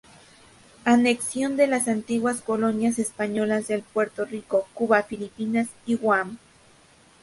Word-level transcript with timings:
Anexión 0.83 1.57
de 1.57 1.67
las 1.67 1.87
antiguas 1.87 2.41
colonias 2.41 2.97
españolas 2.97 3.67
de 3.67 3.83
Puerto 3.83 4.25
Rico, 4.25 4.67
Cuba, 4.73 5.03
Filipinas 5.03 5.67
y 5.85 5.93
Guam. 5.93 6.39